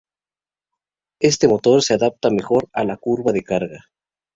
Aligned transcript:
Este 1.19 1.47
motor 1.47 1.83
se 1.83 1.93
adapta 1.93 2.31
mejor 2.31 2.67
a 2.73 2.83
la 2.85 2.97
curva 2.97 3.31
de 3.33 3.43
carga. 3.43 3.85